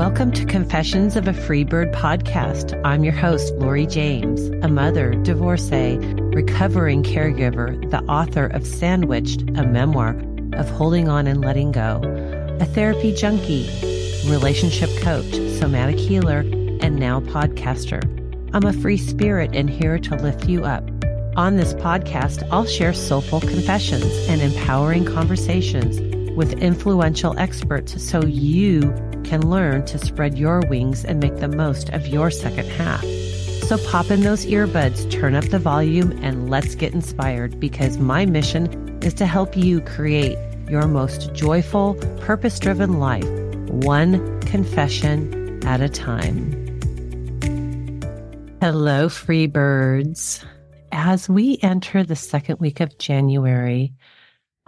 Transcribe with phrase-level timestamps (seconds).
[0.00, 2.80] Welcome to Confessions of a Freebird podcast.
[2.86, 9.66] I'm your host, Laurie James, a mother, divorcee, recovering caregiver, the author of Sandwiched, a
[9.66, 10.16] memoir
[10.54, 12.00] of holding on and letting go,
[12.60, 13.68] a therapy junkie,
[14.26, 16.38] relationship coach, somatic healer,
[16.80, 18.02] and now podcaster.
[18.54, 20.82] I'm a free spirit and here to lift you up.
[21.36, 25.98] On this podcast, I'll share soulful confessions and empowering conversations
[26.36, 28.82] with influential experts so you
[29.24, 33.04] can learn to spread your wings and make the most of your second half.
[33.64, 38.26] So pop in those earbuds, turn up the volume, and let's get inspired because my
[38.26, 40.36] mission is to help you create
[40.68, 43.28] your most joyful, purpose driven life,
[43.68, 46.50] one confession at a time.
[48.60, 50.44] Hello, free birds.
[50.92, 53.94] As we enter the second week of January,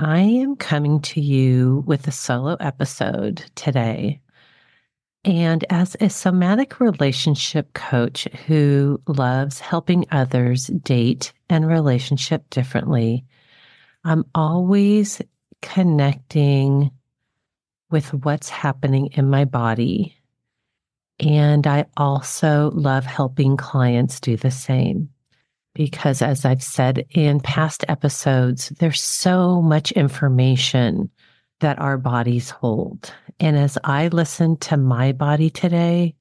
[0.04, 4.20] I am coming to you with a solo episode today.
[5.24, 13.24] And as a somatic relationship coach who loves helping others date and relationship differently,
[14.02, 15.22] I'm always
[15.60, 16.90] connecting
[17.92, 20.16] with what's happening in my body.
[21.20, 25.11] And I also love helping clients do the same.
[25.74, 31.10] Because as I've said in past episodes, there's so much information
[31.60, 33.12] that our bodies hold.
[33.40, 36.14] And as I listen to my body today,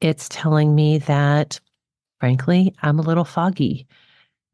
[0.00, 1.60] it's telling me that,
[2.20, 3.86] frankly, I'm a little foggy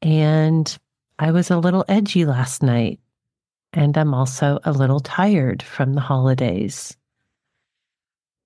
[0.00, 0.76] and
[1.18, 2.98] I was a little edgy last night.
[3.72, 6.96] And I'm also a little tired from the holidays.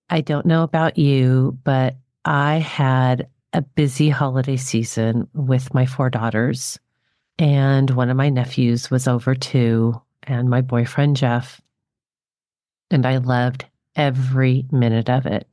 [0.09, 6.11] I don't know about you, but I had a busy holiday season with my four
[6.11, 6.79] daughters.
[7.39, 11.61] And one of my nephews was over too, and my boyfriend, Jeff
[12.91, 13.65] and I loved
[13.97, 15.49] every minute of it.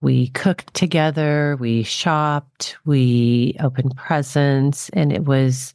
[0.00, 5.74] We cooked together, we shopped, we opened presents, and it was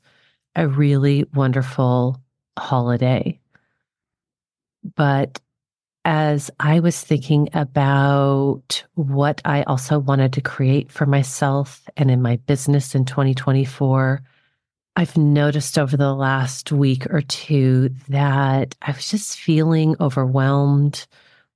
[0.55, 2.21] a really wonderful
[2.59, 3.39] holiday.
[4.95, 5.39] But
[6.07, 12.21] as I was thinking about what I also wanted to create for myself and in
[12.21, 14.21] my business in 2024,
[14.95, 21.05] I've noticed over the last week or two that I was just feeling overwhelmed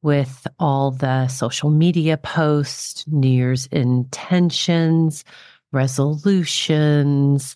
[0.02, 5.24] with all the social media posts, New Year's intentions,
[5.72, 7.56] resolutions,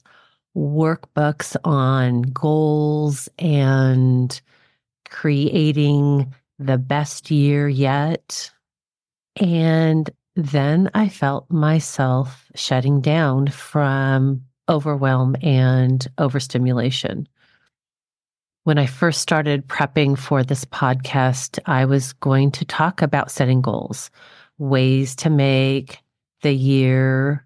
[0.56, 4.40] workbooks on goals and
[5.10, 8.52] creating the best year yet.
[9.38, 17.28] And then I felt myself shutting down from overwhelm and overstimulation.
[18.64, 23.62] When I first started prepping for this podcast, I was going to talk about setting
[23.62, 24.10] goals,
[24.58, 26.02] ways to make
[26.42, 27.46] the year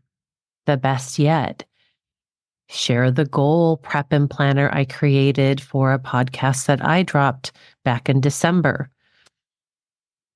[0.66, 1.66] the best yet.
[2.70, 7.52] Share the goal prep and planner I created for a podcast that I dropped
[7.84, 8.90] back in December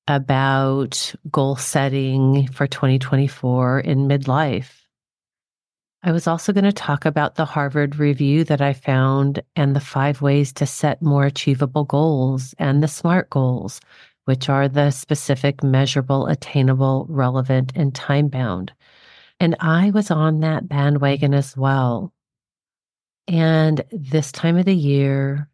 [0.08, 4.84] about goal setting for 2024 in midlife.
[6.06, 9.80] I was also going to talk about the Harvard review that I found and the
[9.80, 13.80] five ways to set more achievable goals and the SMART goals,
[14.25, 18.74] which are the specific, measurable, attainable, relevant, and time bound.
[19.40, 22.13] And I was on that bandwagon as well.
[23.30, 25.50] And this time of the year,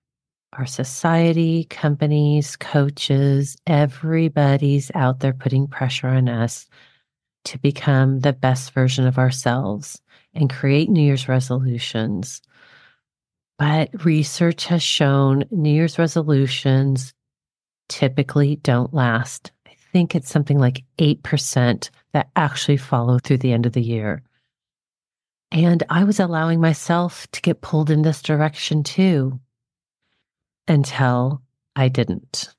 [0.53, 6.67] our society, companies, coaches, everybody's out there putting pressure on us
[7.45, 10.01] to become the best version of ourselves
[10.33, 12.41] and create New Year's resolutions.
[13.57, 17.13] But research has shown New Year's resolutions
[17.87, 19.51] typically don't last.
[19.67, 24.23] I think it's something like 8% that actually follow through the end of the year.
[25.51, 29.39] And I was allowing myself to get pulled in this direction too
[30.69, 31.41] until
[31.75, 32.49] I didn't.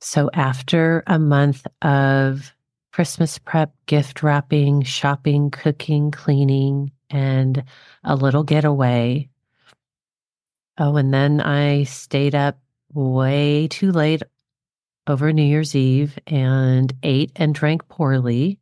[0.00, 2.52] So after a month of
[2.92, 7.64] Christmas prep, gift wrapping, shopping, cooking, cleaning, and
[8.04, 9.28] a little getaway.
[10.76, 12.58] Oh, and then I stayed up
[12.92, 14.22] way too late
[15.06, 18.58] over New Year's Eve and ate and drank poorly.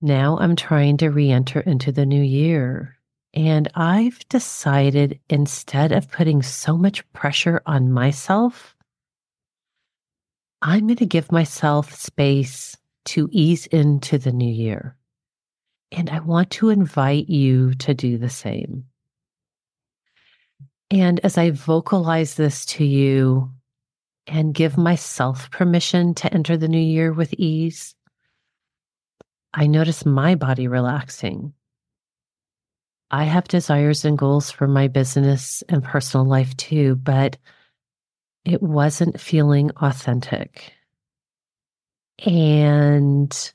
[0.00, 2.96] Now I'm trying to re enter into the new year.
[3.34, 8.76] And I've decided instead of putting so much pressure on myself,
[10.60, 12.76] I'm going to give myself space
[13.06, 14.96] to ease into the new year.
[15.90, 18.84] And I want to invite you to do the same.
[20.90, 23.50] And as I vocalize this to you,
[24.26, 27.94] and give myself permission to enter the new year with ease.
[29.54, 31.52] I notice my body relaxing.
[33.12, 37.36] I have desires and goals for my business and personal life too, but
[38.46, 40.72] it wasn't feeling authentic.
[42.24, 43.52] And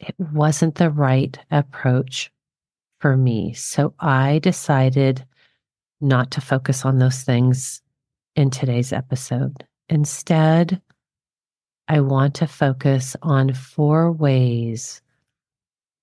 [0.00, 2.32] it wasn't the right approach
[2.98, 3.52] for me.
[3.52, 5.24] So I decided
[6.00, 7.82] not to focus on those things
[8.34, 9.64] in today's episode.
[9.90, 10.80] Instead,
[11.88, 15.02] I want to focus on four ways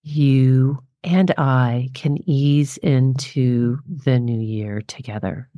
[0.04, 5.50] you and I can ease into the new year together.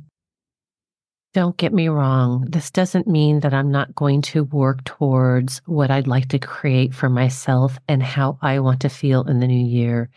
[1.34, 2.46] Don't get me wrong.
[2.48, 6.94] This doesn't mean that I'm not going to work towards what I'd like to create
[6.94, 10.10] for myself and how I want to feel in the new year.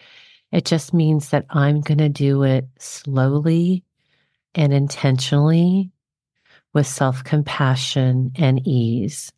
[0.51, 3.83] It just means that I'm going to do it slowly
[4.53, 5.91] and intentionally
[6.73, 9.31] with self compassion and ease.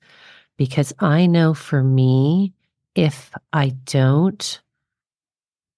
[0.58, 2.54] Because I know for me,
[2.96, 4.62] if I don't,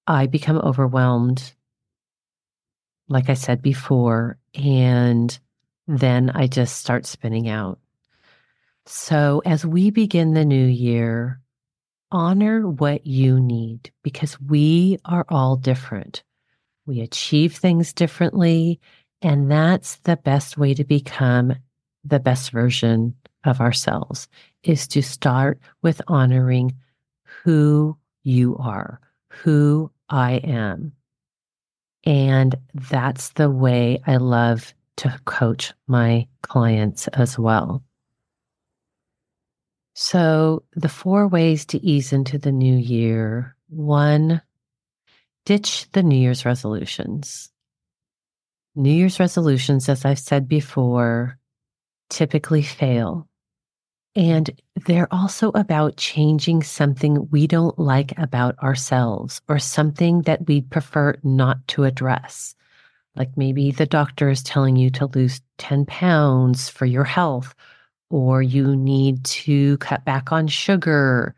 [0.08, 1.54] I become overwhelmed,
[3.10, 5.38] like I said before, and
[5.88, 7.80] then I just start spinning out.
[8.86, 11.42] So as we begin the new year,
[12.12, 16.24] honor what you need because we are all different.
[16.86, 18.80] We achieve things differently,
[19.22, 21.56] and that's the best way to become
[22.04, 24.28] the best version of ourselves
[24.64, 26.76] is to start with honoring
[27.24, 29.00] who you are,
[29.30, 30.94] who I am.
[32.06, 37.84] And that's the way I love to coach my clients as well.
[39.94, 44.42] So, the four ways to ease into the new year one,
[45.46, 47.50] ditch the New Year's resolutions.
[48.76, 51.40] New Year's resolutions, as I've said before,
[52.10, 53.28] typically fail.
[54.16, 54.50] And
[54.86, 61.16] they're also about changing something we don't like about ourselves or something that we'd prefer
[61.24, 62.56] not to address.
[63.16, 67.54] Like maybe the doctor is telling you to lose 10 pounds for your health,
[68.10, 71.36] or you need to cut back on sugar,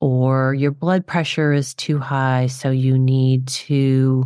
[0.00, 2.48] or your blood pressure is too high.
[2.48, 4.24] So you need to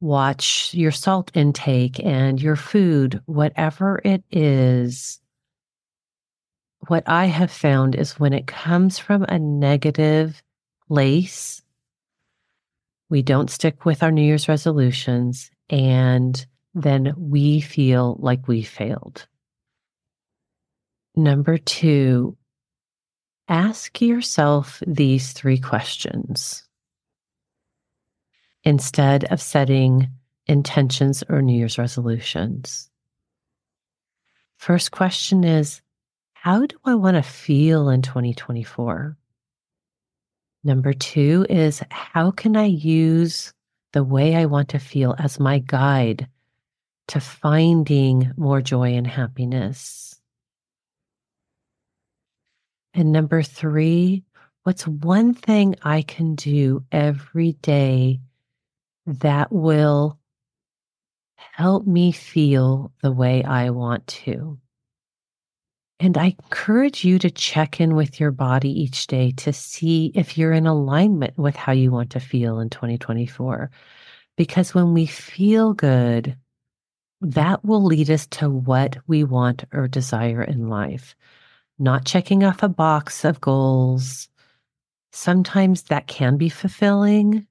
[0.00, 5.20] watch your salt intake and your food, whatever it is.
[6.88, 10.42] What I have found is when it comes from a negative
[10.88, 11.62] place,
[13.08, 16.44] we don't stick with our New Year's resolutions and
[16.74, 19.26] then we feel like we failed.
[21.14, 22.36] Number two,
[23.48, 26.64] ask yourself these three questions
[28.64, 30.08] instead of setting
[30.46, 32.90] intentions or New Year's resolutions.
[34.56, 35.80] First question is
[36.42, 39.16] How do I want to feel in 2024?
[40.64, 43.52] Number two is How can I use
[43.92, 46.26] the way I want to feel as my guide
[47.08, 50.20] to finding more joy and happiness.
[52.94, 54.24] And number three,
[54.64, 58.20] what's one thing I can do every day
[59.06, 60.18] that will
[61.36, 64.58] help me feel the way I want to?
[66.02, 70.36] And I encourage you to check in with your body each day to see if
[70.36, 73.70] you're in alignment with how you want to feel in 2024.
[74.36, 76.36] Because when we feel good,
[77.20, 81.14] that will lead us to what we want or desire in life.
[81.78, 84.28] Not checking off a box of goals.
[85.12, 87.46] Sometimes that can be fulfilling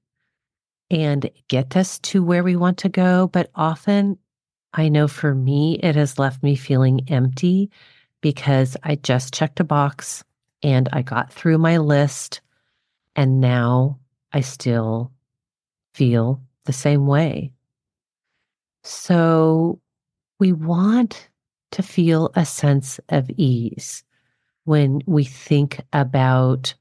[0.90, 3.28] and get us to where we want to go.
[3.28, 4.18] But often,
[4.74, 7.70] I know for me, it has left me feeling empty
[8.22, 10.24] because I just checked a box
[10.62, 12.40] and I got through my list.
[13.14, 13.98] And now
[14.32, 15.12] I still
[15.92, 17.52] feel the same way.
[18.84, 19.80] So
[20.38, 21.28] we want
[21.72, 24.02] to feel a sense of ease
[24.64, 26.74] when we think about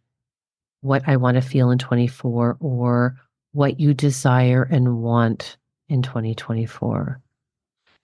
[0.82, 3.16] what I want to feel in 24 or
[3.52, 5.58] what you desire and want
[5.90, 7.20] in 2024.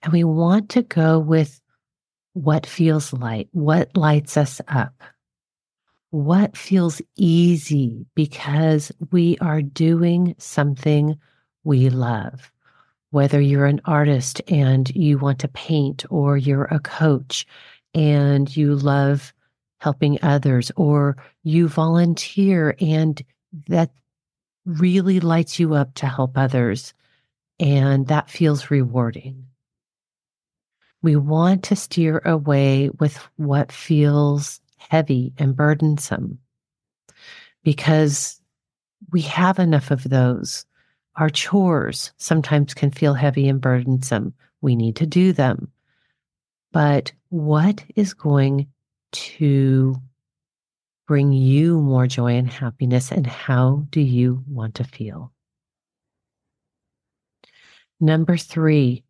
[0.02, 1.60] And we want to go with
[2.38, 5.02] what feels light, what lights us up,
[6.10, 11.18] what feels easy because we are doing something
[11.64, 12.52] we love.
[13.10, 17.44] Whether you're an artist and you want to paint, or you're a coach
[17.92, 19.32] and you love
[19.80, 23.20] helping others, or you volunteer and
[23.66, 23.90] that
[24.64, 26.94] really lights you up to help others,
[27.58, 29.46] and that feels rewarding.
[31.02, 36.38] We want to steer away with what feels heavy and burdensome
[37.62, 38.40] because
[39.12, 40.66] we have enough of those.
[41.16, 44.34] Our chores sometimes can feel heavy and burdensome.
[44.60, 45.70] We need to do them.
[46.72, 48.68] But what is going
[49.12, 49.96] to
[51.06, 55.32] bring you more joy and happiness, and how do you want to feel?
[57.98, 59.04] Number three,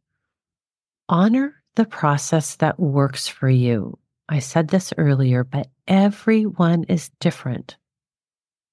[1.09, 3.99] honor the process that works for you.
[4.29, 7.77] I said this earlier, but everyone is different.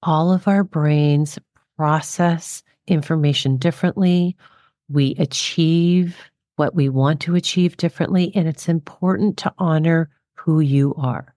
[0.04, 1.40] All of our brains
[1.78, 4.36] process information differently.
[4.90, 6.16] We achieve
[6.58, 8.32] what we want to achieve differently.
[8.36, 11.34] And it's important to honor who you are,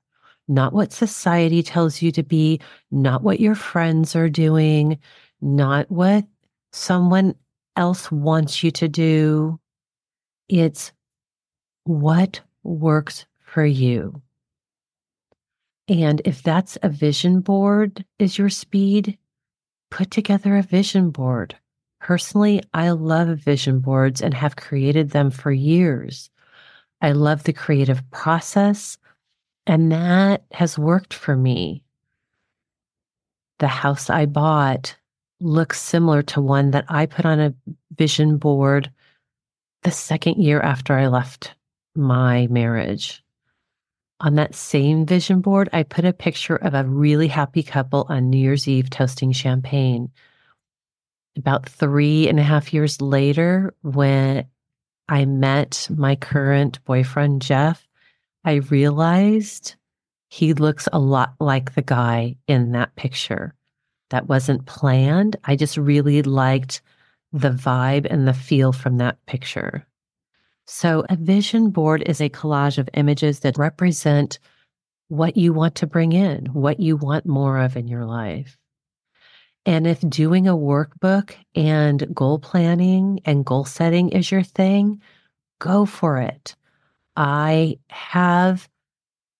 [0.49, 2.61] not what society tells you to be,
[2.91, 4.99] not what your friends are doing,
[5.41, 6.25] not what
[6.73, 7.35] someone
[7.77, 9.59] else wants you to do.
[10.49, 10.93] It's
[11.88, 14.21] what works for you.
[15.88, 19.16] And if that's a vision board is your speed,
[19.90, 21.57] put together a vision board.
[22.00, 26.30] Personally, I love vision boards and have created them for years.
[27.00, 28.99] I love the creative process,
[29.66, 31.83] and that has worked for me.
[33.61, 34.95] The house I bought
[35.40, 37.54] looks similar to one that I put on a
[37.97, 38.90] vision board
[39.83, 41.54] the second year after I left
[41.99, 43.23] my marriage.
[44.21, 48.31] On that same vision board, I put a picture of a really happy couple on
[48.31, 50.11] New Year's Eve toasting champagne.
[51.37, 54.47] About three and a half years later, when
[55.09, 57.87] I met my current boyfriend, Jeff,
[58.45, 59.76] I realized
[60.28, 63.55] he looks a lot like the guy in that picture.
[64.11, 65.37] That wasn't planned.
[65.45, 66.83] I just really liked
[67.33, 69.87] the vibe and the feel from that picture.
[70.71, 74.39] So, a vision board is a collage of images that represent
[75.09, 78.59] what you want to bring in, what you want more of in your life.
[79.65, 85.01] And if doing a workbook and goal planning and goal setting is your thing,
[85.59, 86.55] go for it.
[87.17, 88.69] I have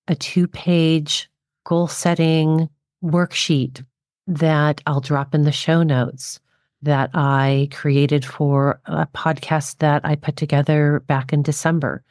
[0.09, 1.29] a two page
[1.65, 2.71] goal setting
[3.05, 3.85] worksheet
[4.27, 6.41] that I'll drop in the show notes
[6.83, 12.03] that I created for a podcast that I put together back in December.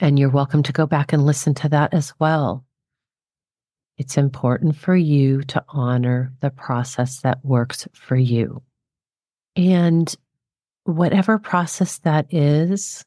[0.00, 2.64] And you're welcome to go back and listen to that as well.
[3.98, 8.62] It's important for you to honor the process that works for you.
[9.54, 10.14] And
[10.84, 13.04] whatever process that is,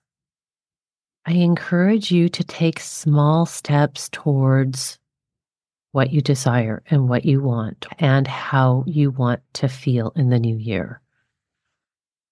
[1.26, 4.99] I encourage you to take small steps towards
[5.92, 10.40] what you desire and what you want and how you want to feel in the
[10.40, 11.02] new year.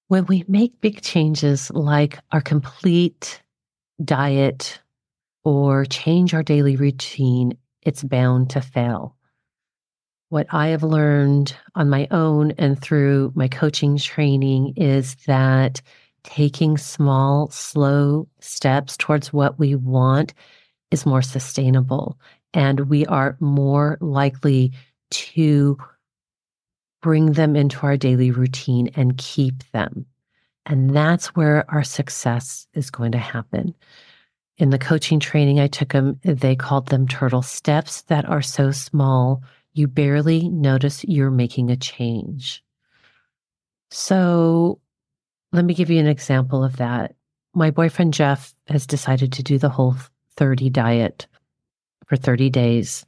[0.08, 3.42] When we make big changes like our complete
[4.04, 4.80] diet
[5.44, 9.16] or change our daily routine, it's bound to fail.
[10.30, 15.82] What I have learned on my own and through my coaching training is that
[16.24, 20.34] taking small, slow steps towards what we want
[20.92, 22.20] is more sustainable
[22.54, 24.72] and we are more likely
[25.10, 25.78] to
[27.02, 30.06] bring them into our daily routine and keep them.
[30.66, 33.74] And that's where our success is going to happen.
[34.58, 38.72] In the coaching training I took them, they called them turtle steps that are so
[38.72, 42.64] small, you barely notice you're making a change.
[43.92, 44.80] So
[45.54, 47.16] let me give you an example of that.
[47.54, 49.96] My boyfriend Jeff has decided to do the whole
[50.36, 51.28] 30 diet
[52.08, 53.06] for 30 days.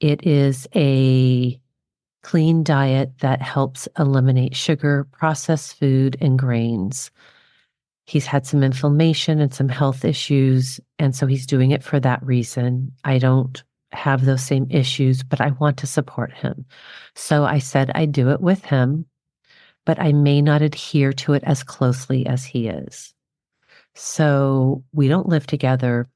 [0.00, 1.60] It is a
[2.22, 7.10] clean diet that helps eliminate sugar, processed food, and grains.
[8.06, 12.22] He's had some inflammation and some health issues, and so he's doing it for that
[12.24, 12.92] reason.
[13.04, 16.64] I don't have those same issues, but I want to support him.
[17.14, 19.06] So I said I'd do it with him,
[19.84, 23.14] but I may not adhere to it as closely as he is.
[23.94, 26.08] So we don't live together,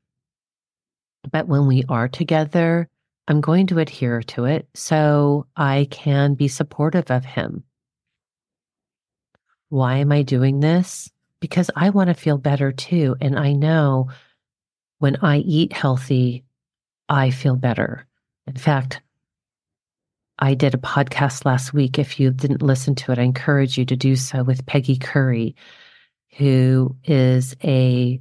[1.30, 2.88] but when we are together,
[3.28, 7.64] I'm going to adhere to it so I can be supportive of him.
[9.68, 11.10] Why am I doing this?
[11.40, 13.16] Because I want to feel better too.
[13.20, 14.10] And I know
[14.98, 16.44] when I eat healthy,
[17.08, 18.06] I feel better.
[18.46, 19.02] In fact,
[20.38, 21.98] I did a podcast last week.
[21.98, 25.56] If you didn't listen to it, I encourage you to do so with Peggy Curry,
[26.36, 28.20] who is a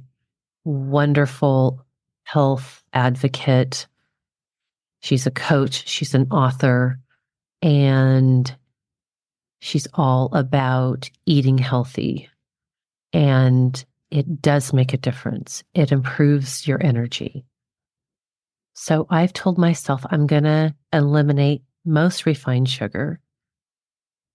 [0.64, 1.85] wonderful
[2.26, 3.86] health advocate.
[5.00, 6.98] She's a coach, she's an author,
[7.62, 8.54] and
[9.60, 12.28] she's all about eating healthy.
[13.12, 15.62] And it does make a difference.
[15.72, 17.44] It improves your energy.
[18.74, 23.20] So I've told myself I'm going to eliminate most refined sugar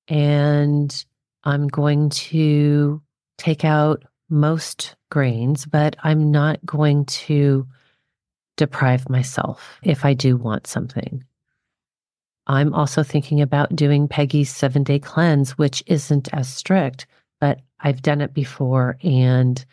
[0.07, 1.05] and
[1.43, 3.01] I'm going to
[3.37, 7.67] take out most grains, but I'm not going to
[8.61, 11.23] deprive myself if I do want something.
[12.45, 17.07] I'm also thinking about doing Peggy's seven day cleanse, which isn't as strict,
[17.39, 19.65] but I've done it before and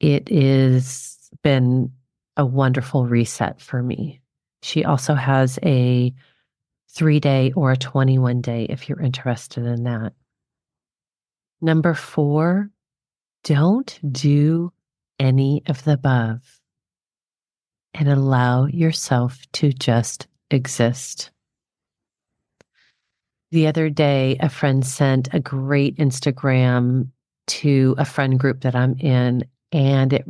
[0.00, 1.92] it has been
[2.38, 4.22] a wonderful reset for me.
[4.62, 6.14] She also has a
[6.88, 10.14] three day or a 21 day if you're interested in that.
[11.60, 12.70] Number four,
[13.44, 14.72] don't do
[15.18, 16.59] any of the above
[17.94, 21.30] and allow yourself to just exist.
[23.50, 27.08] The other day, a friend sent a great Instagram
[27.48, 30.24] to a friend group that I'm in, and it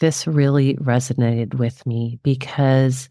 [0.00, 3.08] this really resonated with me because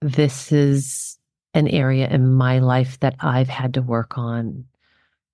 [0.00, 1.18] this is
[1.54, 4.64] an area in my life that I've had to work on.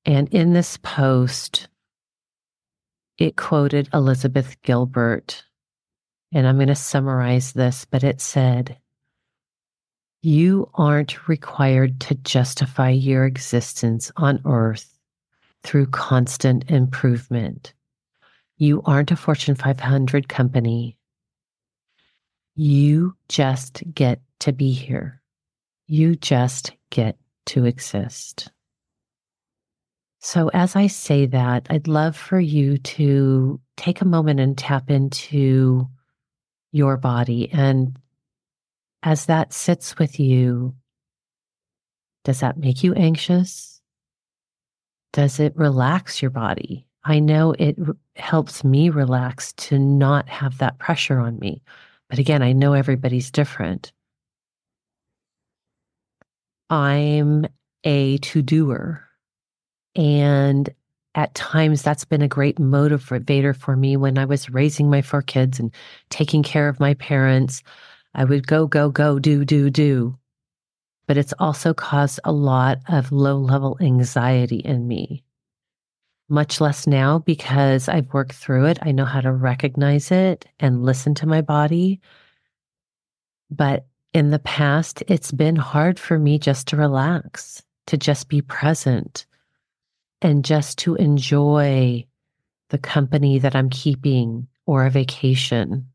[0.04, 1.68] And in this post,
[3.18, 5.44] it quoted Elizabeth Gilbert.
[6.32, 8.78] And I'm going to summarize this, but it said,
[10.22, 14.98] You aren't required to justify your existence on earth
[15.62, 17.74] through constant improvement.
[18.56, 20.96] You aren't a Fortune 500 company.
[22.54, 25.20] You just get to be here.
[25.86, 28.50] You just get to exist.
[30.20, 34.90] So, as I say that, I'd love for you to take a moment and tap
[34.90, 35.88] into
[36.72, 37.50] your body.
[37.52, 37.98] And
[39.02, 40.74] as that sits with you,
[42.24, 43.80] does that make you anxious?
[45.12, 46.86] Does it relax your body?
[47.02, 51.62] I know it r- helps me relax to not have that pressure on me.
[52.08, 53.92] But again, I know everybody's different.
[56.68, 57.46] I'm
[57.84, 59.04] a to doer.
[59.96, 60.68] And
[61.14, 65.22] at times that's been a great motivator for me when I was raising my four
[65.22, 65.72] kids and
[66.08, 67.62] taking care of my parents.
[68.14, 70.16] I would go, go, go, do, do, do.
[71.06, 75.24] But it's also caused a lot of low level anxiety in me.
[76.28, 78.78] Much less now because I've worked through it.
[78.82, 82.00] I know how to recognize it and listen to my body.
[83.50, 88.42] But in the past, it's been hard for me just to relax, to just be
[88.42, 89.26] present,
[90.22, 92.06] and just to enjoy
[92.68, 95.86] the company that I'm keeping or a vacation.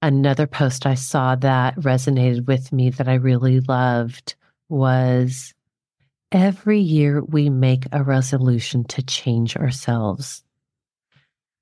[0.00, 4.34] Another post I saw that resonated with me that I really loved
[4.68, 5.54] was
[6.32, 10.42] every year we make a resolution to change ourselves.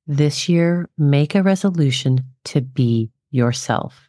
[0.06, 4.08] This year, make a resolution to be yourself.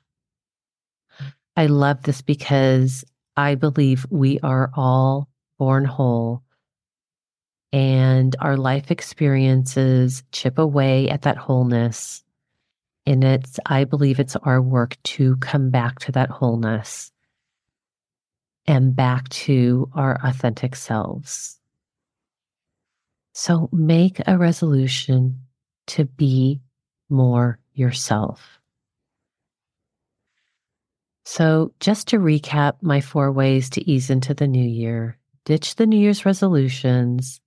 [1.58, 3.04] I love this because
[3.36, 6.42] I believe we are all born whole
[7.74, 12.24] and our life experiences chip away at that wholeness.
[13.06, 17.12] And it's, I believe it's our work to come back to that wholeness
[18.68, 21.60] and back to our authentic selves.
[23.34, 25.42] So make a resolution
[25.88, 26.62] to be
[27.10, 28.60] more yourself.
[31.24, 35.86] So, just to recap my four ways to ease into the new year ditch the
[35.86, 37.42] New Year's resolutions.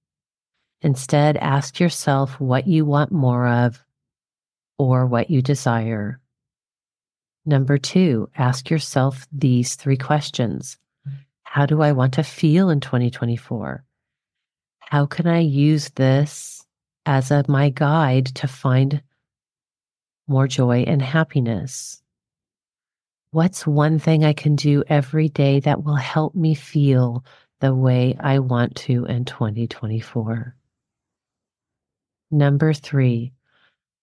[0.84, 3.82] Instead, ask yourself what you want more of
[4.78, 6.20] or what you desire.
[7.46, 10.76] Number two, ask yourself these three questions
[11.42, 13.82] How do I want to feel in 2024?
[14.80, 16.66] How can I use this
[17.06, 19.02] as a, my guide to find
[20.28, 22.02] more joy and happiness?
[23.30, 27.24] What's one thing I can do every day that will help me feel
[27.60, 30.54] the way I want to in 2024?
[32.34, 33.32] Number three,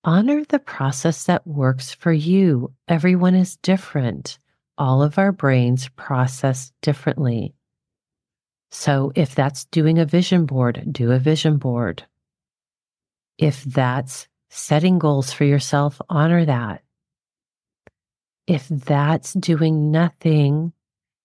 [0.05, 2.71] honor the process that works for you.
[2.87, 4.39] Everyone is different.
[4.77, 7.53] All of our brains process differently.
[8.71, 12.05] So if that's doing a vision board, do a vision board.
[13.37, 16.81] If that's setting goals for yourself, honor that
[18.47, 20.73] if that's doing nothing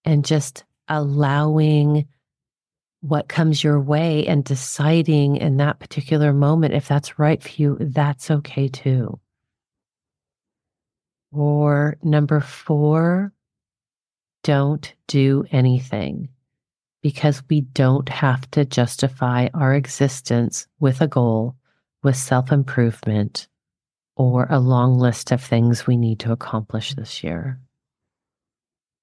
[0.05, 2.07] and just allowing
[3.09, 7.77] what comes your way and deciding in that particular moment if that's right for you,
[7.81, 9.19] that's okay too.
[11.33, 13.33] Or number four,
[14.43, 16.29] don't do anything
[17.03, 21.57] because we don't have to justify our existence with a goal
[22.03, 23.49] with self improvement
[24.17, 27.61] or a long list of things we need to accomplish this year.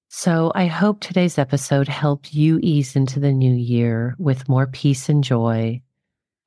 [0.08, 5.08] So I hope today's episode helped you ease into the new year with more peace
[5.08, 5.82] and joy.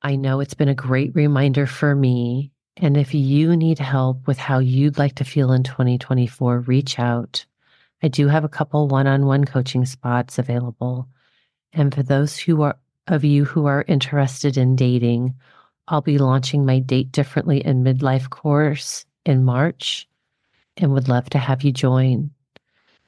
[0.02, 2.50] I know it's been a great reminder for me.
[2.76, 7.44] And if you need help with how you'd like to feel in 2024, reach out.
[8.02, 11.08] I do have a couple one on one coaching spots available.
[11.72, 15.34] And for those who are of you who are interested in dating,
[15.88, 20.08] I'll be launching my Date Differently in Midlife course in March
[20.76, 22.30] and would love to have you join.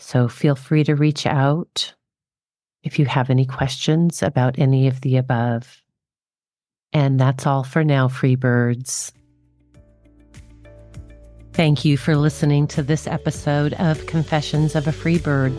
[0.01, 1.95] So feel free to reach out
[2.83, 5.83] if you have any questions about any of the above.
[6.93, 9.13] And that's all for now, free birds.
[11.53, 15.53] Thank you for listening to this episode of Confessions of a Free Bird.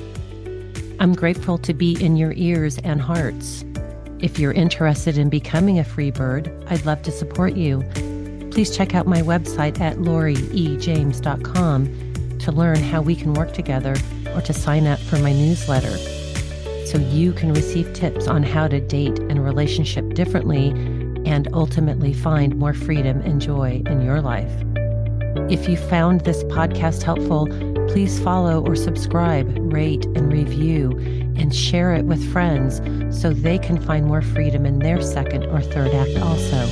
[0.99, 3.63] I'm grateful to be in your ears and hearts.
[4.19, 7.81] If you're interested in becoming a free bird, I'd love to support you.
[8.51, 12.10] Please check out my website at laurieejames.com
[12.41, 13.95] to learn how we can work together
[14.35, 15.97] or to sign up for my newsletter
[16.85, 20.69] so you can receive tips on how to date and relationship differently
[21.25, 24.51] and ultimately find more freedom and joy in your life.
[25.49, 27.47] If you found this podcast helpful,
[27.87, 30.91] please follow or subscribe, rate, and review,
[31.37, 32.81] and share it with friends
[33.17, 36.67] so they can find more freedom in their second or third act also.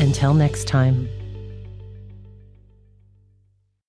[0.00, 1.08] Until next time.